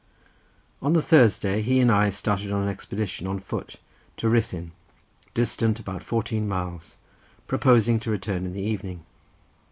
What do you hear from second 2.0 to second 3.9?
started on an expedition on foot